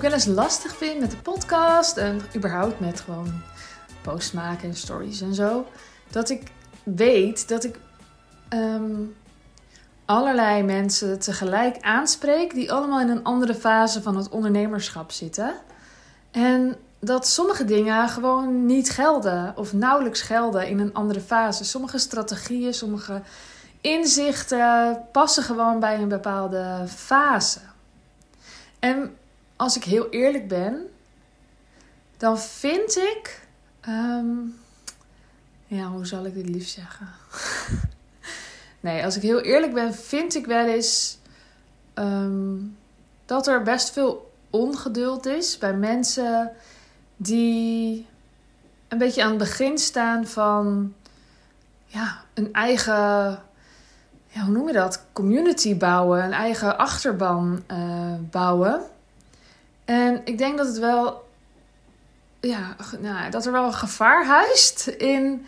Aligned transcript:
ik 0.00 0.08
wel 0.08 0.18
eens 0.18 0.26
lastig 0.26 0.76
vind 0.76 1.00
met 1.00 1.10
de 1.10 1.16
podcast 1.16 1.96
en 1.96 2.20
überhaupt 2.36 2.80
met 2.80 3.00
gewoon 3.00 3.42
posts 4.02 4.32
maken 4.32 4.68
en 4.68 4.74
stories 4.74 5.20
en 5.20 5.34
zo, 5.34 5.66
dat 6.10 6.30
ik 6.30 6.42
weet 6.82 7.48
dat 7.48 7.64
ik 7.64 7.78
ehm, 8.48 9.02
allerlei 10.04 10.62
mensen 10.62 11.18
tegelijk 11.18 11.80
aanspreek 11.80 12.54
die 12.54 12.72
allemaal 12.72 13.00
in 13.00 13.08
een 13.08 13.24
andere 13.24 13.54
fase 13.54 14.02
van 14.02 14.16
het 14.16 14.28
ondernemerschap 14.28 15.10
zitten. 15.10 15.54
En 16.30 16.76
dat 16.98 17.26
sommige 17.26 17.64
dingen 17.64 18.08
gewoon 18.08 18.66
niet 18.66 18.90
gelden 18.90 19.52
of 19.56 19.72
nauwelijks 19.72 20.20
gelden 20.20 20.68
in 20.68 20.78
een 20.78 20.94
andere 20.94 21.20
fase. 21.20 21.64
Sommige 21.64 21.98
strategieën, 21.98 22.74
sommige 22.74 23.22
inzichten 23.80 24.98
passen 25.12 25.42
gewoon 25.42 25.80
bij 25.80 26.00
een 26.00 26.08
bepaalde 26.08 26.84
fase. 26.86 27.60
En 28.78 29.18
als 29.60 29.76
ik 29.76 29.84
heel 29.84 30.08
eerlijk 30.10 30.48
ben, 30.48 30.90
dan 32.16 32.38
vind 32.38 32.96
ik. 32.96 33.46
ehm, 33.80 34.36
ja, 35.66 35.86
hoe 35.86 36.06
zal 36.06 36.24
ik 36.24 36.34
dit 36.34 36.48
liefst 36.48 36.74
zeggen? 36.74 37.08
nee, 38.80 39.04
als 39.04 39.16
ik 39.16 39.22
heel 39.22 39.40
eerlijk 39.40 39.74
ben, 39.74 39.94
vind 39.94 40.34
ik 40.34 40.46
wel 40.46 40.66
eens 40.66 41.18
ehm, 41.94 42.56
dat 43.24 43.46
er 43.46 43.62
best 43.62 43.90
veel 43.90 44.32
ongeduld 44.50 45.26
is 45.26 45.58
bij 45.58 45.74
mensen 45.74 46.52
die 47.16 48.06
een 48.88 48.98
beetje 48.98 49.22
aan 49.22 49.28
het 49.28 49.38
begin 49.38 49.78
staan 49.78 50.26
van 50.26 50.94
ja, 51.86 52.24
een 52.34 52.52
eigen, 52.52 53.42
ja, 54.26 54.42
hoe 54.44 54.52
noem 54.52 54.66
je 54.66 54.72
dat? 54.72 55.04
Community 55.12 55.76
bouwen, 55.76 56.24
een 56.24 56.32
eigen 56.32 56.78
achterban 56.78 57.62
eh, 57.66 58.14
bouwen. 58.30 58.90
En 59.90 60.20
ik 60.24 60.38
denk 60.38 60.58
dat 60.58 60.66
het 60.66 60.78
wel, 60.78 61.28
ja, 62.40 62.76
nou, 63.00 63.30
dat 63.30 63.46
er 63.46 63.52
wel 63.52 63.64
een 63.64 63.72
gevaar 63.72 64.26
huist 64.26 64.86
in 64.86 65.46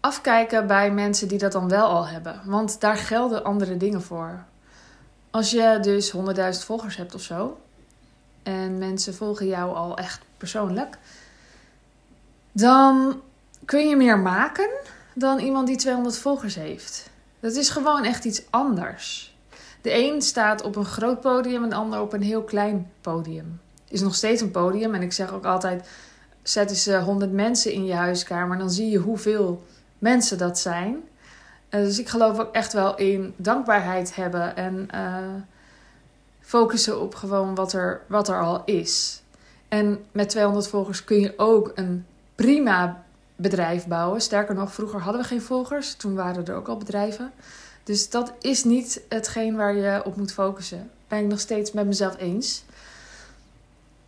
afkijken 0.00 0.66
bij 0.66 0.90
mensen 0.90 1.28
die 1.28 1.38
dat 1.38 1.52
dan 1.52 1.68
wel 1.68 1.86
al 1.86 2.06
hebben. 2.06 2.40
Want 2.44 2.80
daar 2.80 2.96
gelden 2.96 3.44
andere 3.44 3.76
dingen 3.76 4.02
voor. 4.02 4.44
Als 5.30 5.50
je 5.50 5.78
dus 5.80 6.12
100.000 6.16 6.20
volgers 6.64 6.96
hebt 6.96 7.14
of 7.14 7.22
zo, 7.22 7.60
en 8.42 8.78
mensen 8.78 9.14
volgen 9.14 9.46
jou 9.46 9.74
al 9.74 9.96
echt 9.96 10.20
persoonlijk, 10.36 10.98
dan 12.52 13.20
kun 13.64 13.88
je 13.88 13.96
meer 13.96 14.18
maken 14.18 14.68
dan 15.14 15.38
iemand 15.38 15.66
die 15.66 15.76
200 15.76 16.18
volgers 16.18 16.54
heeft. 16.54 17.10
Dat 17.40 17.54
is 17.54 17.68
gewoon 17.68 18.04
echt 18.04 18.24
iets 18.24 18.42
anders. 18.50 19.31
De 19.82 19.94
een 19.94 20.22
staat 20.22 20.62
op 20.62 20.76
een 20.76 20.84
groot 20.84 21.20
podium 21.20 21.62
en 21.62 21.68
de 21.68 21.74
ander 21.74 22.00
op 22.00 22.12
een 22.12 22.22
heel 22.22 22.42
klein 22.42 22.90
podium. 23.00 23.60
Is 23.88 24.00
nog 24.00 24.14
steeds 24.14 24.40
een 24.40 24.50
podium 24.50 24.94
en 24.94 25.02
ik 25.02 25.12
zeg 25.12 25.32
ook 25.32 25.44
altijd: 25.44 25.88
zet 26.42 26.70
eens 26.70 26.86
100 26.86 27.32
mensen 27.32 27.72
in 27.72 27.84
je 27.84 27.94
huiskamer, 27.94 28.58
dan 28.58 28.70
zie 28.70 28.90
je 28.90 28.98
hoeveel 28.98 29.62
mensen 29.98 30.38
dat 30.38 30.58
zijn. 30.58 30.96
Uh, 31.70 31.80
dus 31.80 31.98
ik 31.98 32.08
geloof 32.08 32.38
ook 32.38 32.54
echt 32.54 32.72
wel 32.72 32.96
in 32.96 33.34
dankbaarheid 33.36 34.14
hebben 34.14 34.56
en 34.56 34.88
uh, 34.94 35.16
focussen 36.40 37.00
op 37.00 37.14
gewoon 37.14 37.54
wat 37.54 37.72
er, 37.72 38.00
wat 38.06 38.28
er 38.28 38.40
al 38.40 38.62
is. 38.64 39.22
En 39.68 40.04
met 40.12 40.28
200 40.28 40.68
volgers 40.68 41.04
kun 41.04 41.20
je 41.20 41.32
ook 41.36 41.72
een 41.74 42.06
prima 42.34 43.04
bedrijf 43.36 43.86
bouwen. 43.86 44.20
Sterker 44.20 44.54
nog, 44.54 44.72
vroeger 44.72 45.00
hadden 45.00 45.22
we 45.22 45.28
geen 45.28 45.42
volgers, 45.42 45.94
toen 45.94 46.14
waren 46.14 46.46
er 46.46 46.54
ook 46.54 46.68
al 46.68 46.76
bedrijven. 46.76 47.32
Dus 47.84 48.10
dat 48.10 48.32
is 48.40 48.64
niet 48.64 49.00
hetgeen 49.08 49.56
waar 49.56 49.74
je 49.74 50.02
op 50.04 50.16
moet 50.16 50.32
focussen. 50.32 50.90
Ben 51.08 51.18
ik 51.18 51.26
nog 51.26 51.40
steeds 51.40 51.72
met 51.72 51.86
mezelf 51.86 52.18
eens. 52.18 52.64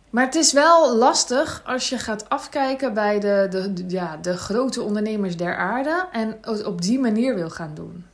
Maar 0.09 0.25
het 0.25 0.35
is 0.35 0.53
wel 0.53 0.95
lastig 0.95 1.61
als 1.65 1.89
je 1.89 1.97
gaat 1.97 2.29
afkijken 2.29 2.93
bij 2.93 3.19
de, 3.19 3.47
de, 3.49 3.83
ja, 3.87 4.17
de 4.17 4.37
grote 4.37 4.81
ondernemers 4.81 5.37
der 5.37 5.57
aarde 5.57 6.07
en 6.11 6.37
het 6.41 6.65
op 6.65 6.81
die 6.81 6.99
manier 6.99 7.35
wil 7.35 7.49
gaan 7.49 7.71
doen. 7.73 8.05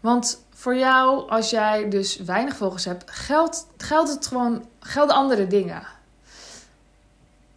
Want 0.00 0.44
voor 0.54 0.76
jou, 0.76 1.30
als 1.30 1.50
jij 1.50 1.88
dus 1.88 2.16
weinig 2.16 2.56
volgers 2.56 2.84
hebt, 2.84 3.10
geldt, 3.10 3.66
geldt 3.76 4.10
het 4.10 4.26
gewoon, 4.26 4.64
gelden 4.80 5.16
andere 5.16 5.46
dingen. 5.46 5.82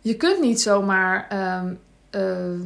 Je 0.02 0.16
kunt 0.18 0.42
niet 0.42 0.62
zomaar 0.62 1.28
um, 1.64 1.80
uh, 2.16 2.22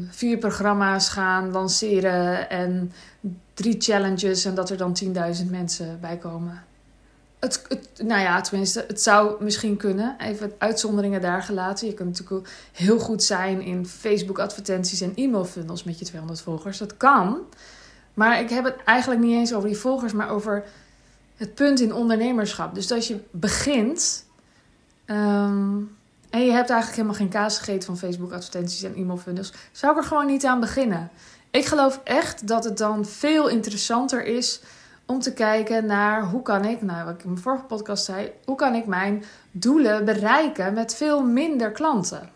vier 0.09 0.37
programma's 0.37 1.09
gaan 1.09 1.51
lanceren 1.51 2.49
en 2.49 2.91
drie 3.53 3.75
challenges 3.79 4.45
en 4.45 4.55
dat 4.55 4.69
er 4.69 4.77
dan 4.77 4.97
10.000 5.03 5.49
mensen 5.49 5.97
bij 6.01 6.17
komen. 6.17 6.63
Het, 7.39 7.65
het, 7.67 7.89
nou 8.03 8.21
ja, 8.21 8.41
tenminste, 8.41 8.85
het 8.87 9.01
zou 9.01 9.43
misschien 9.43 9.77
kunnen. 9.77 10.15
Even 10.19 10.51
uitzonderingen 10.57 11.21
daar 11.21 11.43
gelaten. 11.43 11.87
Je 11.87 11.93
kunt 11.93 12.19
natuurlijk 12.19 12.49
heel 12.71 12.99
goed 12.99 13.23
zijn 13.23 13.61
in 13.61 13.85
Facebook-advertenties 13.85 15.01
en 15.01 15.15
e-mailfunnels 15.15 15.83
met 15.83 15.99
je 15.99 16.05
200 16.05 16.41
volgers. 16.41 16.77
Dat 16.77 16.97
kan. 16.97 17.39
Maar 18.13 18.39
ik 18.39 18.49
heb 18.49 18.63
het 18.63 18.75
eigenlijk 18.85 19.21
niet 19.21 19.35
eens 19.35 19.53
over 19.53 19.67
die 19.67 19.77
volgers, 19.77 20.13
maar 20.13 20.29
over 20.29 20.63
het 21.35 21.55
punt 21.55 21.79
in 21.79 21.93
ondernemerschap. 21.93 22.75
Dus 22.75 22.91
als 22.91 23.07
je 23.07 23.19
begint 23.31 24.25
um, 25.05 25.96
en 26.29 26.45
je 26.45 26.51
hebt 26.51 26.69
eigenlijk 26.69 26.95
helemaal 27.01 27.13
geen 27.13 27.41
kaas 27.41 27.57
gegeten 27.57 27.85
van 27.85 27.97
Facebook-advertenties 27.97 28.83
en 28.83 28.95
e-mailfunnels, 28.95 29.53
zou 29.71 29.91
ik 29.91 30.01
er 30.01 30.07
gewoon 30.07 30.25
niet 30.25 30.45
aan 30.45 30.59
beginnen. 30.59 31.09
Ik 31.51 31.65
geloof 31.65 32.01
echt 32.03 32.47
dat 32.47 32.63
het 32.63 32.77
dan 32.77 33.05
veel 33.05 33.47
interessanter 33.47 34.25
is 34.25 34.61
om 35.05 35.19
te 35.19 35.33
kijken 35.33 35.85
naar 35.85 36.23
hoe 36.23 36.41
kan 36.41 36.65
ik, 36.65 36.81
nou 36.81 37.05
wat 37.05 37.13
ik 37.13 37.23
in 37.23 37.29
mijn 37.29 37.41
vorige 37.41 37.63
podcast 37.63 38.05
zei, 38.05 38.31
hoe 38.45 38.55
kan 38.55 38.75
ik 38.75 38.85
mijn 38.85 39.23
doelen 39.51 40.05
bereiken 40.05 40.73
met 40.73 40.95
veel 40.95 41.23
minder 41.23 41.71
klanten. 41.71 42.29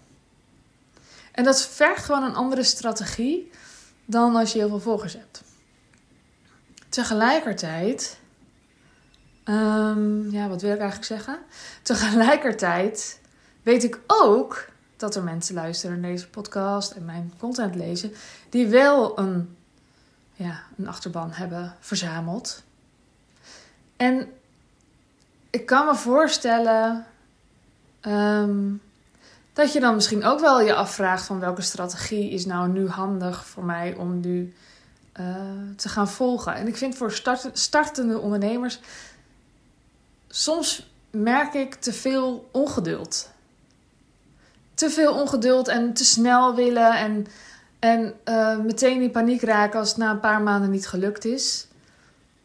En 1.31 1.43
dat 1.43 1.65
vergt 1.65 2.05
gewoon 2.05 2.23
een 2.23 2.35
andere 2.35 2.63
strategie 2.63 3.51
dan 4.05 4.35
als 4.35 4.51
je 4.51 4.59
heel 4.59 4.67
veel 4.67 4.79
volgers 4.79 5.13
hebt. 5.13 5.43
Tegelijkertijd, 6.89 8.19
um, 9.45 10.31
ja, 10.31 10.47
wat 10.47 10.61
wil 10.61 10.73
ik 10.73 10.79
eigenlijk 10.79 11.07
zeggen? 11.07 11.39
Tegelijkertijd 11.81 13.20
weet 13.63 13.83
ik 13.83 13.99
ook 14.07 14.69
dat 14.97 15.15
er 15.15 15.23
mensen 15.23 15.55
luisteren 15.55 15.99
naar 15.99 16.11
deze 16.11 16.29
podcast 16.29 16.91
en 16.91 17.05
mijn 17.05 17.33
content 17.37 17.75
lezen, 17.75 18.13
die 18.49 18.67
wel 18.67 19.19
een, 19.19 19.55
ja, 20.33 20.61
een 20.77 20.87
achterban 20.87 21.31
hebben 21.31 21.75
verzameld. 21.79 22.63
En 23.97 24.33
ik 25.49 25.65
kan 25.65 25.85
me 25.85 25.95
voorstellen 25.95 27.05
um, 28.01 28.81
dat 29.53 29.73
je 29.73 29.79
dan 29.79 29.95
misschien 29.95 30.23
ook 30.23 30.39
wel 30.39 30.61
je 30.61 30.73
afvraagt 30.73 31.25
van 31.25 31.39
welke 31.39 31.61
strategie 31.61 32.29
is 32.29 32.45
nou 32.45 32.69
nu 32.69 32.87
handig 32.87 33.45
voor 33.45 33.63
mij 33.63 33.95
om 33.95 34.19
nu 34.19 34.53
uh, 35.19 35.25
te 35.75 35.89
gaan 35.89 36.09
volgen. 36.09 36.55
En 36.55 36.67
ik 36.67 36.77
vind 36.77 36.95
voor 36.95 37.11
start, 37.11 37.49
startende 37.53 38.19
ondernemers 38.19 38.79
soms 40.27 40.91
merk 41.09 41.53
ik 41.53 41.75
te 41.75 41.93
veel 41.93 42.49
ongeduld 42.51 43.29
te 44.81 44.89
veel 44.89 45.13
ongeduld 45.13 45.67
en 45.67 45.93
te 45.93 46.05
snel 46.05 46.55
willen 46.55 46.97
en, 46.97 47.27
en 47.79 48.13
uh, 48.25 48.57
meteen 48.57 49.01
in 49.01 49.11
paniek 49.11 49.41
raken 49.41 49.79
als 49.79 49.89
het 49.89 49.97
na 49.97 50.11
een 50.11 50.19
paar 50.19 50.41
maanden 50.41 50.71
niet 50.71 50.87
gelukt 50.87 51.25
is. 51.25 51.67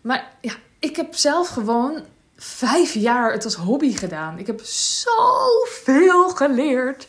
Maar 0.00 0.30
ja, 0.40 0.52
ik 0.78 0.96
heb 0.96 1.14
zelf 1.14 1.48
gewoon 1.48 2.04
vijf 2.36 2.94
jaar 2.94 3.32
het 3.32 3.44
als 3.44 3.54
hobby 3.54 3.96
gedaan. 3.96 4.38
Ik 4.38 4.46
heb 4.46 4.60
zoveel 4.64 6.28
geleerd. 6.28 7.06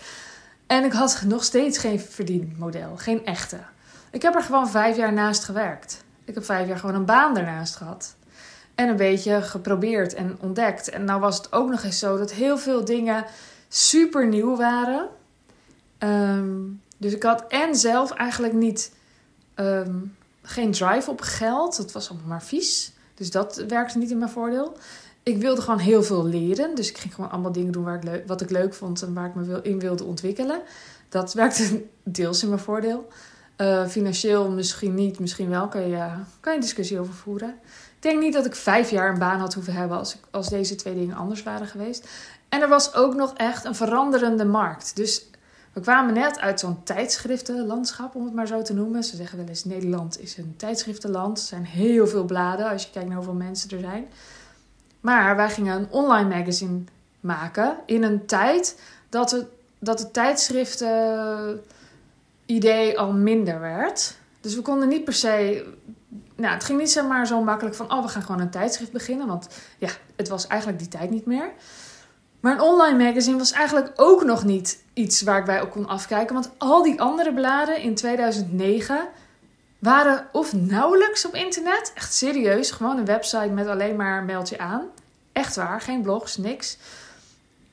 En 0.67 0.83
ik 0.83 0.91
had 0.91 1.21
nog 1.25 1.43
steeds 1.43 1.77
geen 1.77 1.99
verdienmodel, 1.99 2.97
geen 2.97 3.25
echte. 3.25 3.57
Ik 4.11 4.21
heb 4.21 4.35
er 4.35 4.43
gewoon 4.43 4.69
vijf 4.69 4.97
jaar 4.97 5.13
naast 5.13 5.43
gewerkt. 5.43 6.03
Ik 6.25 6.33
heb 6.33 6.45
vijf 6.45 6.67
jaar 6.67 6.79
gewoon 6.79 6.95
een 6.95 7.05
baan 7.05 7.37
ernaast 7.37 7.75
gehad. 7.75 8.15
En 8.75 8.89
een 8.89 8.95
beetje 8.95 9.41
geprobeerd 9.41 10.13
en 10.13 10.37
ontdekt. 10.39 10.89
En 10.89 11.03
nou 11.03 11.19
was 11.19 11.37
het 11.37 11.53
ook 11.53 11.69
nog 11.69 11.83
eens 11.83 11.99
zo 11.99 12.17
dat 12.17 12.31
heel 12.31 12.57
veel 12.57 12.85
dingen 12.85 13.25
super 13.67 14.27
nieuw 14.27 14.55
waren. 14.55 15.09
Um, 15.99 16.81
dus 16.97 17.13
ik 17.13 17.23
had 17.23 17.45
en 17.47 17.75
zelf 17.75 18.11
eigenlijk 18.11 18.53
niet 18.53 18.91
um, 19.55 20.15
geen 20.41 20.71
drive 20.71 21.09
op 21.09 21.21
geld. 21.21 21.77
Dat 21.77 21.91
was 21.91 22.09
allemaal 22.09 22.27
maar 22.27 22.43
vies. 22.43 22.93
Dus 23.13 23.31
dat 23.31 23.63
werkte 23.67 23.97
niet 23.97 24.11
in 24.11 24.17
mijn 24.17 24.31
voordeel. 24.31 24.77
Ik 25.23 25.37
wilde 25.37 25.61
gewoon 25.61 25.79
heel 25.79 26.03
veel 26.03 26.25
leren. 26.25 26.75
Dus 26.75 26.89
ik 26.89 26.97
ging 26.97 27.13
gewoon 27.13 27.31
allemaal 27.31 27.51
dingen 27.51 27.71
doen 27.71 27.83
waar 27.83 27.95
ik 27.95 28.03
leuk, 28.03 28.27
wat 28.27 28.41
ik 28.41 28.49
leuk 28.49 28.73
vond 28.73 29.01
en 29.01 29.13
waar 29.13 29.25
ik 29.25 29.35
me 29.35 29.59
in 29.61 29.79
wilde 29.79 30.03
ontwikkelen. 30.03 30.61
Dat 31.09 31.33
werkte 31.43 31.83
deels 32.03 32.43
in 32.43 32.49
mijn 32.49 32.61
voordeel. 32.61 33.07
Uh, 33.57 33.87
financieel 33.87 34.51
misschien 34.51 34.93
niet, 34.93 35.19
misschien 35.19 35.49
wel. 35.49 35.67
Kan 35.67 35.87
je, 35.87 36.09
kan 36.39 36.53
je 36.53 36.59
discussie 36.59 36.99
over 36.99 37.13
voeren. 37.13 37.49
Ik 37.95 38.03
denk 38.03 38.19
niet 38.19 38.33
dat 38.33 38.45
ik 38.45 38.55
vijf 38.55 38.89
jaar 38.89 39.09
een 39.09 39.19
baan 39.19 39.39
had 39.39 39.53
hoeven 39.53 39.73
hebben 39.73 39.97
als, 39.97 40.17
als 40.31 40.49
deze 40.49 40.75
twee 40.75 40.95
dingen 40.95 41.15
anders 41.15 41.43
waren 41.43 41.67
geweest. 41.67 42.07
En 42.49 42.61
er 42.61 42.69
was 42.69 42.93
ook 42.93 43.15
nog 43.15 43.33
echt 43.33 43.65
een 43.65 43.75
veranderende 43.75 44.45
markt. 44.45 44.95
Dus 44.95 45.29
we 45.77 45.83
kwamen 45.83 46.13
net 46.13 46.39
uit 46.39 46.59
zo'n 46.59 46.83
tijdschriftenlandschap, 46.83 48.15
om 48.15 48.25
het 48.25 48.33
maar 48.33 48.47
zo 48.47 48.61
te 48.61 48.73
noemen. 48.73 49.03
Ze 49.03 49.15
zeggen 49.15 49.37
wel 49.37 49.47
eens: 49.47 49.63
Nederland 49.63 50.19
is 50.19 50.37
een 50.37 50.53
tijdschriftenland. 50.57 51.37
Er 51.39 51.45
zijn 51.45 51.65
heel 51.65 52.07
veel 52.07 52.25
bladen 52.25 52.69
als 52.69 52.83
je 52.83 52.89
kijkt 52.91 53.07
naar 53.07 53.17
hoeveel 53.17 53.33
mensen 53.33 53.69
er 53.69 53.79
zijn. 53.79 54.07
Maar 54.99 55.35
wij 55.35 55.49
gingen 55.49 55.75
een 55.75 55.87
online 55.89 56.35
magazine 56.35 56.79
maken 57.19 57.77
in 57.85 58.03
een 58.03 58.25
tijd 58.25 58.81
dat 59.09 59.31
het, 59.31 59.45
dat 59.79 59.99
het 59.99 60.13
tijdschriften 60.13 61.61
idee 62.45 62.99
al 62.99 63.11
minder 63.11 63.59
werd. 63.59 64.15
Dus 64.41 64.55
we 64.55 64.61
konden 64.61 64.87
niet 64.87 65.03
per 65.03 65.13
se. 65.13 65.65
Nou, 66.35 66.53
het 66.53 66.63
ging 66.63 66.79
niet 66.79 66.91
zomaar 66.91 67.27
zo 67.27 67.43
makkelijk 67.43 67.75
van, 67.75 67.91
oh, 67.91 68.01
we 68.03 68.09
gaan 68.09 68.23
gewoon 68.23 68.41
een 68.41 68.49
tijdschrift 68.49 68.91
beginnen. 68.91 69.27
Want 69.27 69.47
ja, 69.77 69.89
het 70.15 70.27
was 70.27 70.47
eigenlijk 70.47 70.79
die 70.79 70.89
tijd 70.89 71.09
niet 71.09 71.25
meer. 71.25 71.51
Maar 72.39 72.53
een 72.53 72.61
online 72.61 73.03
magazine 73.03 73.37
was 73.37 73.51
eigenlijk 73.51 73.91
ook 73.95 74.23
nog 74.23 74.43
niet 74.43 74.83
iets 74.93 75.21
waar 75.21 75.39
ik 75.39 75.45
bij 75.45 75.61
ook 75.61 75.71
kon 75.71 75.87
afkijken. 75.87 76.33
Want 76.33 76.49
al 76.57 76.83
die 76.83 77.01
andere 77.01 77.33
bladen 77.33 77.81
in 77.81 77.95
2009 77.95 79.07
waren 79.79 80.27
of 80.31 80.53
nauwelijks 80.53 81.25
op 81.25 81.33
internet. 81.33 81.91
Echt 81.95 82.13
serieus. 82.13 82.71
Gewoon 82.71 82.97
een 82.97 83.05
website 83.05 83.49
met 83.49 83.67
alleen 83.67 83.95
maar 83.95 84.23
meld 84.23 84.49
je 84.49 84.59
aan. 84.59 84.85
Echt 85.31 85.55
waar. 85.55 85.81
Geen 85.81 86.01
blogs, 86.01 86.37
niks. 86.37 86.77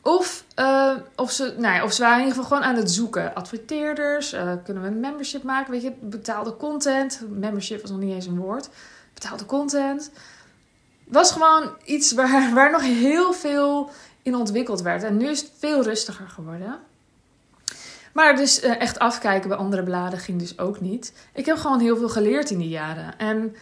Of, 0.02 0.44
uh, 0.58 0.92
of, 1.16 1.30
ze, 1.30 1.54
nou 1.58 1.74
ja, 1.74 1.84
of 1.84 1.92
ze 1.92 2.02
waren 2.02 2.18
in 2.18 2.26
ieder 2.26 2.42
geval 2.42 2.56
gewoon 2.56 2.72
aan 2.72 2.80
het 2.80 2.90
zoeken. 2.90 3.34
Adverteerders, 3.34 4.34
uh, 4.34 4.52
kunnen 4.64 4.82
we 4.82 4.88
een 4.88 5.00
membership 5.00 5.42
maken? 5.42 5.72
Weet 5.72 5.82
je, 5.82 5.92
betaalde 6.00 6.56
content. 6.56 7.20
Membership 7.28 7.80
was 7.80 7.90
nog 7.90 8.00
niet 8.00 8.14
eens 8.14 8.26
een 8.26 8.38
woord. 8.38 8.68
Betaalde 9.14 9.46
content. 9.46 10.10
Was 11.04 11.32
gewoon 11.32 11.70
iets 11.84 12.12
waar, 12.12 12.50
waar 12.54 12.70
nog 12.70 12.82
heel 12.82 13.32
veel 13.32 13.90
in 14.24 14.34
ontwikkeld 14.34 14.82
werd. 14.82 15.02
En 15.02 15.16
nu 15.16 15.28
is 15.28 15.40
het 15.40 15.52
veel 15.58 15.82
rustiger 15.82 16.28
geworden. 16.28 16.78
Maar 18.12 18.36
dus 18.36 18.64
uh, 18.64 18.80
echt 18.80 18.98
afkijken 18.98 19.48
bij 19.48 19.58
andere 19.58 19.82
bladen 19.82 20.18
ging 20.18 20.38
dus 20.38 20.58
ook 20.58 20.80
niet. 20.80 21.12
Ik 21.32 21.46
heb 21.46 21.56
gewoon 21.56 21.80
heel 21.80 21.96
veel 21.96 22.08
geleerd 22.08 22.50
in 22.50 22.58
die 22.58 22.68
jaren. 22.68 23.18
En 23.18 23.56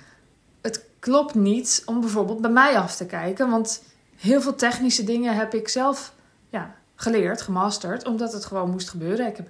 het 0.61 0.85
klopt 0.99 1.35
niet 1.35 1.83
om 1.87 2.01
bijvoorbeeld 2.01 2.41
bij 2.41 2.51
mij 2.51 2.79
af 2.79 2.97
te 2.97 3.07
kijken. 3.07 3.51
Want 3.51 3.83
heel 4.17 4.41
veel 4.41 4.55
technische 4.55 5.05
dingen 5.05 5.37
heb 5.37 5.55
ik 5.55 5.69
zelf 5.69 6.15
ja, 6.49 6.75
geleerd, 6.95 7.43
gemasterd. 7.43 8.07
Omdat 8.07 8.33
het 8.33 8.45
gewoon 8.45 8.71
moest 8.71 8.91
gebeuren. 8.91 9.27
Ik 9.27 9.37
heb 9.37 9.49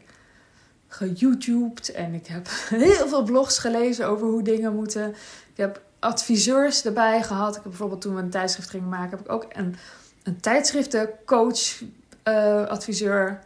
geYouTubed 0.88 1.92
en 1.92 2.14
ik 2.14 2.26
heb 2.26 2.48
heel 2.88 3.08
veel 3.08 3.22
blogs 3.22 3.58
gelezen 3.58 4.06
over 4.06 4.26
hoe 4.26 4.42
dingen 4.42 4.74
moeten. 4.74 5.08
Ik 5.50 5.56
heb 5.56 5.82
adviseurs 5.98 6.84
erbij 6.84 7.22
gehad. 7.22 7.48
Ik 7.48 7.54
heb 7.54 7.70
bijvoorbeeld 7.70 8.00
toen 8.00 8.14
we 8.14 8.22
een 8.22 8.30
tijdschrift 8.30 8.70
gingen 8.70 8.88
maken, 8.88 9.10
heb 9.10 9.20
ik 9.20 9.32
ook 9.32 9.46
een, 9.48 9.76
een 10.22 10.40
tijdschriftencoach 10.40 11.82
uh, 12.28 12.66
adviseur 12.66 13.40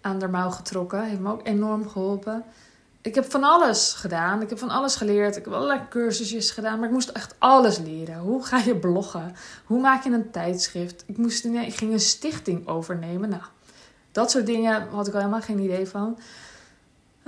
aan 0.00 0.18
de 0.18 0.28
mouw 0.28 0.50
getrokken. 0.50 1.04
Heeft 1.04 1.20
me 1.20 1.32
ook 1.32 1.46
enorm 1.46 1.88
geholpen. 1.88 2.44
Ik 3.00 3.14
heb 3.14 3.30
van 3.30 3.44
alles 3.44 3.92
gedaan. 3.92 4.42
Ik 4.42 4.48
heb 4.48 4.58
van 4.58 4.70
alles 4.70 4.96
geleerd. 4.96 5.36
Ik 5.36 5.44
heb 5.44 5.54
allerlei 5.54 5.80
cursusjes 5.88 6.50
gedaan. 6.50 6.78
Maar 6.78 6.88
ik 6.88 6.94
moest 6.94 7.08
echt 7.08 7.34
alles 7.38 7.78
leren. 7.78 8.18
Hoe 8.18 8.44
ga 8.44 8.58
je 8.58 8.76
bloggen? 8.76 9.34
Hoe 9.64 9.80
maak 9.80 10.04
je 10.04 10.10
een 10.10 10.30
tijdschrift? 10.30 11.04
Ik, 11.06 11.16
moest, 11.16 11.44
ik 11.44 11.74
ging 11.76 11.92
een 11.92 12.00
stichting 12.00 12.66
overnemen. 12.66 13.28
Nou, 13.28 13.42
dat 14.12 14.30
soort 14.30 14.46
dingen 14.46 14.88
had 14.90 15.06
ik 15.06 15.12
al 15.12 15.18
helemaal 15.18 15.40
geen 15.40 15.58
idee 15.58 15.86
van. 15.88 16.18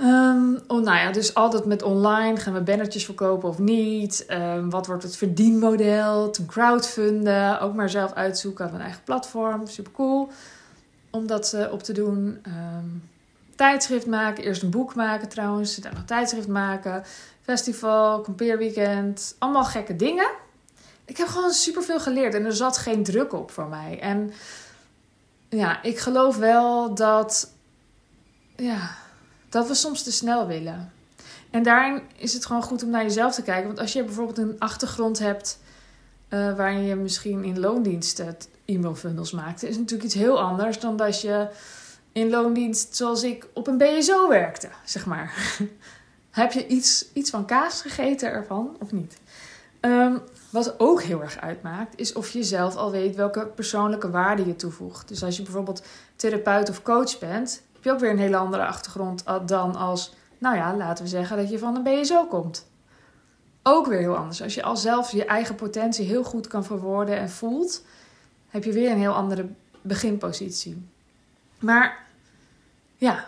Um, 0.01 0.59
oh, 0.67 0.83
nou 0.83 0.97
ja, 0.97 1.11
dus 1.11 1.33
altijd 1.33 1.65
met 1.65 1.81
online. 1.81 2.37
Gaan 2.37 2.53
we 2.53 2.61
bannertjes 2.61 3.05
verkopen 3.05 3.49
of 3.49 3.59
niet? 3.59 4.25
Um, 4.29 4.69
wat 4.69 4.87
wordt 4.87 5.03
het 5.03 5.15
verdienmodel? 5.15 6.29
Toen 6.29 6.45
crowdfunden. 6.45 7.59
Ook 7.59 7.73
maar 7.73 7.89
zelf 7.89 8.13
uitzoeken. 8.13 8.61
Hadden 8.63 8.79
een 8.79 8.87
eigen 8.87 9.05
platform. 9.05 9.67
Super 9.67 9.91
cool 9.91 10.29
om 11.09 11.27
dat 11.27 11.53
uh, 11.55 11.71
op 11.71 11.83
te 11.83 11.93
doen. 11.93 12.41
Um, 12.47 13.09
tijdschrift 13.55 14.05
maken. 14.05 14.43
Eerst 14.43 14.63
een 14.63 14.69
boek 14.69 14.95
maken 14.95 15.29
trouwens. 15.29 15.75
Dan 15.75 15.93
nog 15.93 16.05
tijdschrift 16.05 16.47
maken. 16.47 17.03
Festival, 17.41 18.21
compeerweekend. 18.21 19.35
Allemaal 19.39 19.65
gekke 19.65 19.95
dingen. 19.95 20.29
Ik 21.05 21.17
heb 21.17 21.27
gewoon 21.27 21.51
superveel 21.51 21.99
geleerd. 21.99 22.33
En 22.33 22.45
er 22.45 22.53
zat 22.55 22.77
geen 22.77 23.03
druk 23.03 23.33
op 23.33 23.51
voor 23.51 23.67
mij. 23.67 23.99
En 23.99 24.31
ja, 25.49 25.83
ik 25.83 25.99
geloof 25.99 26.37
wel 26.37 26.95
dat... 26.95 27.51
Ja, 28.55 28.89
dat 29.57 29.67
we 29.67 29.73
soms 29.73 30.03
te 30.03 30.11
snel 30.11 30.47
willen. 30.47 30.91
En 31.49 31.63
daarin 31.63 32.01
is 32.15 32.33
het 32.33 32.45
gewoon 32.45 32.63
goed 32.63 32.83
om 32.83 32.89
naar 32.89 33.03
jezelf 33.03 33.33
te 33.33 33.41
kijken. 33.41 33.67
Want 33.67 33.79
als 33.79 33.93
je 33.93 34.03
bijvoorbeeld 34.03 34.37
een 34.37 34.55
achtergrond 34.59 35.19
hebt... 35.19 35.59
Uh, 36.29 36.55
waarin 36.55 36.83
je 36.83 36.95
misschien 36.95 37.43
in 37.43 37.59
loondiensten 37.59 38.37
e-mailfunnels 38.65 39.31
maakt, 39.31 39.63
is 39.63 39.77
natuurlijk 39.77 40.03
iets 40.03 40.13
heel 40.13 40.41
anders 40.41 40.79
dan 40.79 40.97
dat 40.97 41.21
je 41.21 41.47
in 42.11 42.29
loondienst 42.29 42.95
zoals 42.95 43.23
ik 43.23 43.47
op 43.53 43.67
een 43.67 43.77
BSO 43.77 44.27
werkte, 44.27 44.69
zeg 44.85 45.05
maar. 45.05 45.57
Heb 46.29 46.51
je 46.51 46.67
iets, 46.67 47.05
iets 47.13 47.29
van 47.29 47.45
kaas 47.45 47.81
gegeten 47.81 48.29
ervan 48.29 48.77
of 48.79 48.91
niet? 48.91 49.17
Um, 49.81 50.21
wat 50.49 50.79
ook 50.79 51.01
heel 51.01 51.21
erg 51.21 51.37
uitmaakt, 51.37 51.99
is 51.99 52.13
of 52.13 52.29
je 52.29 52.43
zelf 52.43 52.75
al 52.75 52.91
weet 52.91 53.15
welke 53.15 53.45
persoonlijke 53.45 54.09
waarde 54.09 54.45
je 54.45 54.55
toevoegt. 54.55 55.07
Dus 55.07 55.23
als 55.23 55.37
je 55.37 55.43
bijvoorbeeld 55.43 55.83
therapeut 56.15 56.69
of 56.69 56.81
coach 56.81 57.19
bent, 57.19 57.61
heb 57.77 57.83
je 57.83 57.91
ook 57.91 57.99
weer 57.99 58.09
een 58.09 58.19
hele 58.19 58.37
andere 58.37 58.65
achtergrond 58.65 59.23
dan 59.45 59.75
als, 59.75 60.13
nou 60.37 60.55
ja, 60.55 60.75
laten 60.75 61.03
we 61.03 61.09
zeggen 61.09 61.37
dat 61.37 61.49
je 61.49 61.59
van 61.59 61.75
een 61.75 61.83
BSO 61.83 62.25
komt. 62.25 62.67
Ook 63.63 63.87
weer 63.87 63.99
heel 63.99 64.15
anders. 64.15 64.41
Als 64.41 64.53
je 64.53 64.63
al 64.63 64.77
zelf 64.77 65.11
je 65.11 65.25
eigen 65.25 65.55
potentie 65.55 66.05
heel 66.05 66.23
goed 66.23 66.47
kan 66.47 66.63
verwoorden 66.63 67.17
en 67.17 67.29
voelt, 67.29 67.85
heb 68.49 68.63
je 68.63 68.71
weer 68.71 68.91
een 68.91 68.99
heel 68.99 69.13
andere 69.13 69.45
beginpositie. 69.81 70.87
Maar 71.59 72.05
ja, 72.97 73.25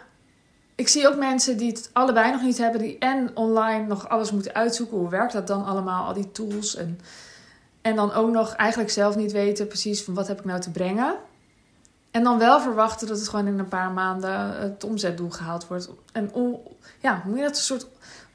ik 0.76 0.88
zie 0.88 1.08
ook 1.08 1.16
mensen 1.16 1.58
die 1.58 1.72
het 1.72 1.90
allebei 1.94 2.32
nog 2.32 2.42
niet 2.42 2.58
hebben, 2.58 2.82
die 2.82 2.98
en 2.98 3.32
online 3.34 3.86
nog 3.86 4.10
alles 4.10 4.32
moeten 4.32 4.54
uitzoeken. 4.54 4.98
Hoe 4.98 5.10
werkt 5.10 5.34
dat 5.34 5.48
dan 5.48 5.66
allemaal, 5.66 6.06
al 6.06 6.14
die 6.14 6.32
tools? 6.32 6.76
En, 6.76 7.00
en 7.82 7.96
dan 7.96 8.14
ook 8.14 8.32
nog 8.32 8.54
eigenlijk 8.54 8.92
zelf 8.92 9.16
niet 9.16 9.32
weten 9.32 9.68
precies 9.68 10.04
van 10.04 10.14
wat 10.14 10.28
heb 10.28 10.40
ik 10.40 10.46
nou 10.46 10.60
te 10.60 10.72
brengen. 10.72 11.16
En 12.12 12.24
dan 12.24 12.38
wel 12.38 12.62
verwachten 12.62 13.08
dat 13.08 13.18
het 13.18 13.30
gewoon 13.30 13.48
in 13.48 13.60
een 13.60 13.68
paar 13.68 13.92
maanden 13.92 14.62
het 14.62 14.84
omzetdoel 14.84 15.30
gehaald 15.30 15.68
wordt. 15.68 15.90
En 16.12 16.34
on, 16.34 16.60
ja, 17.00 17.22
moet 17.26 17.38
je 17.38 17.44
dat 17.44 17.56
een 17.56 17.62
soort 17.62 17.88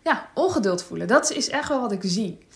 ja, 0.03 0.29
ongeduld 0.35 0.83
voelen? 0.83 1.07
Dat 1.07 1.31
is 1.31 1.49
echt 1.49 1.69
wel 1.69 1.81
wat 1.81 1.93
ik 1.93 2.03
zie. 2.05 2.47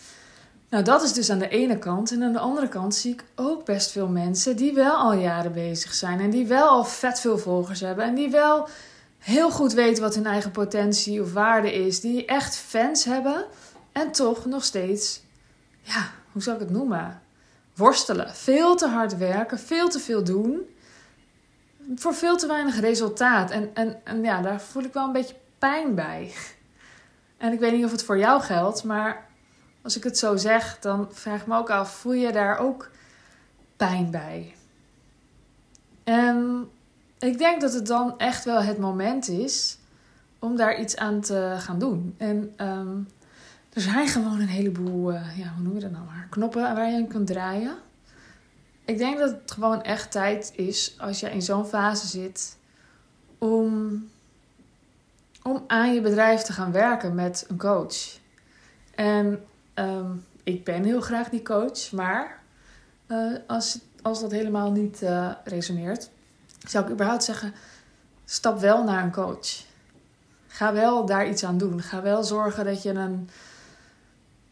Nou, 0.69 0.83
dat 0.83 1.03
is 1.03 1.13
dus 1.13 1.29
aan 1.29 1.39
de 1.39 1.49
ene 1.49 1.77
kant. 1.79 2.11
En 2.11 2.23
aan 2.23 2.33
de 2.33 2.39
andere 2.39 2.67
kant 2.67 2.95
zie 2.95 3.13
ik 3.13 3.23
ook 3.35 3.65
best 3.65 3.91
veel 3.91 4.07
mensen 4.07 4.55
die 4.55 4.73
wel 4.73 4.95
al 4.95 5.13
jaren 5.13 5.53
bezig 5.53 5.93
zijn. 5.93 6.19
En 6.19 6.29
die 6.29 6.47
wel 6.47 6.67
al 6.67 6.83
vet 6.83 7.19
veel 7.19 7.37
volgers 7.37 7.79
hebben. 7.79 8.05
En 8.05 8.15
die 8.15 8.29
wel 8.29 8.67
heel 9.17 9.51
goed 9.51 9.73
weten 9.73 10.03
wat 10.03 10.15
hun 10.15 10.25
eigen 10.25 10.51
potentie 10.51 11.21
of 11.21 11.33
waarde 11.33 11.73
is. 11.73 11.99
Die 11.99 12.25
echt 12.25 12.55
fans 12.55 13.03
hebben. 13.03 13.45
En 13.91 14.11
toch 14.11 14.45
nog 14.45 14.63
steeds, 14.63 15.21
ja, 15.81 16.11
hoe 16.31 16.41
zou 16.41 16.55
ik 16.55 16.61
het 16.61 16.71
noemen? 16.71 17.21
Worstelen. 17.75 18.35
Veel 18.35 18.75
te 18.75 18.87
hard 18.87 19.17
werken. 19.17 19.59
Veel 19.59 19.89
te 19.89 19.99
veel 19.99 20.23
doen. 20.23 20.61
Voor 21.95 22.13
veel 22.13 22.37
te 22.37 22.47
weinig 22.47 22.79
resultaat. 22.79 23.51
En, 23.51 23.69
en, 23.73 24.01
en 24.03 24.23
ja, 24.23 24.41
daar 24.41 24.61
voel 24.61 24.83
ik 24.83 24.93
wel 24.93 25.05
een 25.05 25.11
beetje 25.11 25.35
pijn 25.57 25.95
bij. 25.95 26.33
En 27.37 27.53
ik 27.53 27.59
weet 27.59 27.71
niet 27.71 27.85
of 27.85 27.91
het 27.91 28.03
voor 28.03 28.17
jou 28.17 28.41
geldt, 28.41 28.83
maar 28.83 29.27
als 29.81 29.97
ik 29.97 30.03
het 30.03 30.17
zo 30.17 30.35
zeg, 30.35 30.79
dan 30.79 31.07
vraag 31.11 31.41
ik 31.41 31.47
me 31.47 31.57
ook 31.57 31.69
af: 31.69 31.91
voel 31.91 32.13
je 32.13 32.31
daar 32.31 32.57
ook 32.57 32.89
pijn 33.77 34.11
bij? 34.11 34.55
En 36.03 36.69
ik 37.19 37.37
denk 37.37 37.61
dat 37.61 37.73
het 37.73 37.87
dan 37.87 38.17
echt 38.17 38.45
wel 38.45 38.61
het 38.61 38.77
moment 38.77 39.27
is 39.27 39.77
om 40.39 40.55
daar 40.55 40.79
iets 40.79 40.95
aan 40.95 41.21
te 41.21 41.55
gaan 41.57 41.79
doen. 41.79 42.15
En 42.17 42.53
um, 42.57 43.07
er 43.73 43.81
zijn 43.81 44.07
gewoon 44.07 44.39
een 44.39 44.47
heleboel, 44.47 45.11
uh, 45.11 45.37
ja, 45.37 45.53
hoe 45.55 45.63
noem 45.63 45.73
je 45.73 45.79
dat 45.79 45.91
nou 45.91 46.05
maar, 46.05 46.27
knoppen 46.29 46.61
waar 46.61 46.89
je 46.89 46.95
aan 46.95 47.07
kunt 47.07 47.27
draaien. 47.27 47.77
Ik 48.89 48.97
denk 48.97 49.17
dat 49.17 49.29
het 49.29 49.51
gewoon 49.51 49.83
echt 49.83 50.11
tijd 50.11 50.51
is 50.55 50.95
als 50.97 51.19
je 51.19 51.29
in 51.31 51.41
zo'n 51.41 51.65
fase 51.65 52.07
zit 52.07 52.57
om, 53.37 54.09
om 55.43 55.63
aan 55.67 55.93
je 55.93 56.01
bedrijf 56.01 56.41
te 56.41 56.53
gaan 56.53 56.71
werken 56.71 57.15
met 57.15 57.45
een 57.47 57.57
coach. 57.57 58.17
En 58.95 59.43
Um, 59.79 60.25
ik 60.43 60.63
ben 60.63 60.83
heel 60.83 61.01
graag 61.01 61.29
die 61.29 61.41
coach, 61.41 61.91
maar 61.91 62.39
uh, 63.07 63.37
als, 63.47 63.79
als 64.01 64.21
dat 64.21 64.31
helemaal 64.31 64.71
niet 64.71 65.01
uh, 65.01 65.31
resoneert, 65.43 66.09
zou 66.67 66.85
ik 66.85 66.91
überhaupt 66.91 67.23
zeggen: 67.23 67.53
stap 68.25 68.59
wel 68.59 68.83
naar 68.83 69.03
een 69.03 69.11
coach. 69.11 69.63
Ga 70.47 70.73
wel 70.73 71.05
daar 71.05 71.29
iets 71.29 71.43
aan 71.43 71.57
doen. 71.57 71.81
Ga 71.81 72.01
wel 72.01 72.23
zorgen 72.23 72.65
dat 72.65 72.83
je 72.83 72.89
een, 72.89 73.29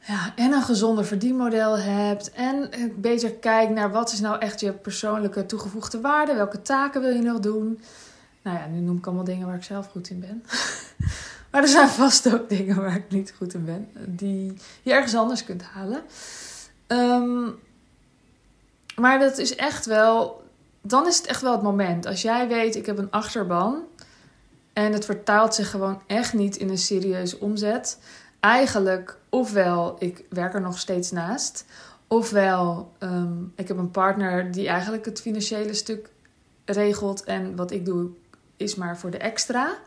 ja, 0.08 0.34
en 0.36 0.52
een 0.52 0.62
gezonder 0.62 1.06
verdienmodel 1.06 1.78
hebt. 1.78 2.32
En 2.32 2.70
beter 2.96 3.32
kijkt 3.32 3.72
naar 3.72 3.92
wat 3.92 4.12
is 4.12 4.20
nou 4.20 4.40
echt 4.40 4.60
je 4.60 4.72
persoonlijke 4.72 5.46
toegevoegde 5.46 6.02
waarde. 6.02 6.34
Welke 6.36 6.62
taken 6.62 7.02
wil 7.02 7.10
je 7.10 7.22
nog 7.22 7.40
doen? 7.40 7.82
Nou 8.42 8.58
ja, 8.58 8.68
nu 8.68 8.80
noem 8.80 8.98
ik 8.98 9.06
allemaal 9.06 9.24
dingen 9.24 9.48
waar 9.48 9.56
ik 9.56 9.64
zelf 9.64 9.88
goed 9.88 10.10
in 10.10 10.20
ben. 10.20 10.44
Maar 11.52 11.62
er 11.62 11.68
zijn 11.68 11.90
vast 11.90 12.34
ook 12.34 12.50
dingen 12.50 12.82
waar 12.82 12.96
ik 12.96 13.10
niet 13.10 13.34
goed 13.38 13.54
in 13.54 13.66
ben, 13.66 13.90
die 14.06 14.54
je 14.82 14.92
ergens 14.94 15.16
anders 15.16 15.44
kunt 15.44 15.64
halen. 15.64 16.02
Um, 16.88 17.60
maar 18.96 19.20
dat 19.20 19.38
is 19.38 19.56
echt 19.56 19.86
wel, 19.86 20.44
dan 20.82 21.08
is 21.08 21.18
het 21.18 21.26
echt 21.26 21.42
wel 21.42 21.52
het 21.52 21.62
moment. 21.62 22.06
Als 22.06 22.22
jij 22.22 22.48
weet, 22.48 22.76
ik 22.76 22.86
heb 22.86 22.98
een 22.98 23.12
achterban 23.12 23.84
en 24.74 24.94
het 24.94 25.06
vertaalt 25.06 25.56
zich 25.56 25.70
gewoon 25.70 26.02
echt 26.08 26.34
niet 26.34 26.56
in 26.56 26.70
een 26.70 26.78
serieuze 26.78 27.40
omzet. 27.40 28.00
Eigenlijk, 28.40 29.18
ofwel, 29.30 29.96
ik 30.00 30.26
werk 30.30 30.54
er 30.54 30.62
nog 30.62 30.80
steeds 30.80 31.12
naast. 31.12 31.66
Ofwel, 32.08 32.92
um, 33.00 33.54
ik 33.56 33.68
heb 33.68 33.78
een 33.78 33.92
partner 33.92 34.52
die 34.52 34.68
eigenlijk 34.68 35.06
het 35.06 35.22
financiële 35.22 35.74
stuk 35.74 36.10
regelt 36.66 37.24
en 37.24 37.56
wat 37.56 37.72
ik 37.72 37.86
doe 37.86 38.10
is 38.58 38.76
maar 38.76 38.98
voor 38.98 39.12
de 39.12 39.18
extra. 39.18 39.78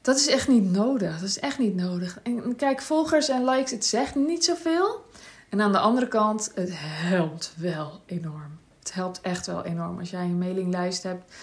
Dat 0.00 0.16
is 0.16 0.26
echt 0.26 0.48
niet 0.48 0.72
nodig. 0.72 1.18
Dat 1.18 1.28
is 1.28 1.38
echt 1.38 1.58
niet 1.58 1.76
nodig. 1.76 2.18
En 2.22 2.56
kijk, 2.56 2.82
volgers 2.82 3.28
en 3.28 3.44
likes, 3.44 3.70
het 3.70 3.86
zegt 3.86 4.14
niet 4.14 4.44
zoveel. 4.44 5.04
En 5.48 5.60
aan 5.60 5.72
de 5.72 5.78
andere 5.78 6.08
kant, 6.08 6.52
het 6.54 6.70
helpt 6.74 7.52
wel 7.56 8.00
enorm. 8.06 8.58
Het 8.78 8.94
helpt 8.94 9.20
echt 9.20 9.46
wel 9.46 9.64
enorm 9.64 9.98
als 9.98 10.10
jij 10.10 10.24
een 10.24 10.38
mailinglijst 10.38 11.02
hebt. 11.02 11.34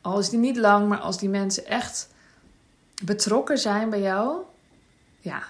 Al 0.00 0.18
is 0.18 0.28
die 0.28 0.38
niet 0.38 0.56
lang, 0.56 0.88
maar 0.88 0.98
als 0.98 1.18
die 1.18 1.28
mensen 1.28 1.66
echt 1.66 2.08
betrokken 3.04 3.58
zijn 3.58 3.90
bij 3.90 4.00
jou. 4.00 4.36
Ja. 5.26 5.42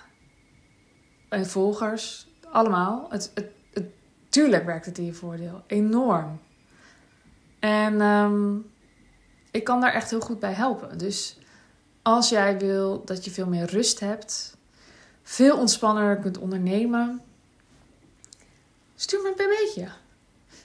En 1.29 1.47
volgers, 1.47 2.27
allemaal. 2.51 3.07
Het, 3.11 3.31
het, 3.35 3.47
het, 3.73 3.85
tuurlijk 4.29 4.65
werkt 4.65 4.87
het 4.87 4.99
in 4.99 5.05
je 5.05 5.13
voordeel. 5.13 5.63
Enorm. 5.67 6.41
En 7.59 8.01
ehm, 8.01 8.57
ik 9.51 9.65
kan 9.65 9.81
daar 9.81 9.93
echt 9.93 10.11
heel 10.11 10.21
goed 10.21 10.41
bij 10.41 10.53
helpen. 10.53 10.99
Dus 10.99 11.39
als 12.03 12.29
jij 12.29 12.59
wil 12.59 13.05
dat 13.05 13.25
je 13.25 13.31
veel 13.31 13.47
meer 13.47 13.67
rust 13.67 14.01
hebt, 14.01 14.57
veel 15.23 15.59
ontspanner 15.59 16.19
kunt 16.19 16.39
ondernemen, 16.39 17.21
stuur 18.95 19.23
me 19.23 19.29
een 19.29 19.65
beetje. 19.65 19.89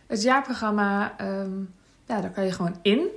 Het 0.07 0.21
jaarprogramma, 0.21 1.21
um, 1.21 1.73
ja, 2.05 2.21
daar 2.21 2.31
kan 2.31 2.45
je 2.45 2.51
gewoon 2.51 2.79
in. 2.81 3.07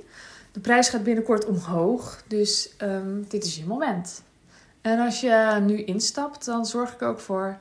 De 0.51 0.59
prijs 0.59 0.89
gaat 0.89 1.03
binnenkort 1.03 1.45
omhoog, 1.45 2.23
dus 2.27 2.73
um, 2.81 3.25
dit 3.27 3.43
is 3.43 3.55
je 3.55 3.65
moment. 3.65 4.23
En 4.85 4.99
als 4.99 5.19
je 5.21 5.57
nu 5.61 5.83
instapt, 5.83 6.45
dan 6.45 6.65
zorg 6.65 6.93
ik 6.93 7.01
ook 7.01 7.19
voor, 7.19 7.57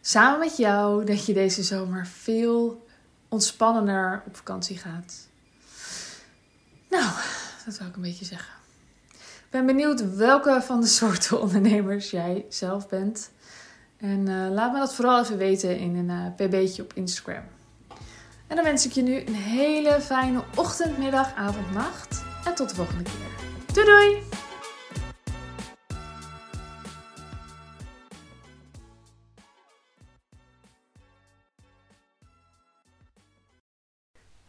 samen 0.00 0.38
met 0.38 0.56
jou, 0.56 1.04
dat 1.04 1.26
je 1.26 1.32
deze 1.32 1.62
zomer 1.62 2.06
veel 2.06 2.86
ontspannender 3.28 4.22
op 4.26 4.36
vakantie 4.36 4.78
gaat. 4.78 5.28
Nou, 6.90 7.10
dat 7.64 7.78
wil 7.78 7.86
ik 7.86 7.96
een 7.96 8.02
beetje 8.02 8.24
zeggen. 8.24 8.54
Ik 9.18 9.50
ben 9.50 9.66
benieuwd 9.66 10.14
welke 10.14 10.62
van 10.62 10.80
de 10.80 10.86
soorten 10.86 11.40
ondernemers 11.42 12.10
jij 12.10 12.44
zelf 12.48 12.88
bent. 12.88 13.30
En 13.96 14.28
uh, 14.28 14.50
laat 14.50 14.72
me 14.72 14.78
dat 14.78 14.94
vooral 14.94 15.20
even 15.22 15.38
weten 15.38 15.78
in 15.78 15.96
een 15.96 16.34
uh, 16.40 16.46
pb'tje 16.46 16.82
op 16.82 16.92
Instagram. 16.92 17.44
En 18.46 18.56
dan 18.56 18.64
wens 18.64 18.86
ik 18.86 18.92
je 18.92 19.02
nu 19.02 19.20
een 19.20 19.34
hele 19.34 20.00
fijne 20.00 20.42
ochtend, 20.54 20.98
middag, 20.98 21.34
avond, 21.34 21.72
nacht. 21.72 22.22
En 22.44 22.54
tot 22.54 22.68
de 22.68 22.74
volgende 22.74 23.02
keer. 23.02 23.74
Doei 23.74 23.86
doei! 23.86 24.25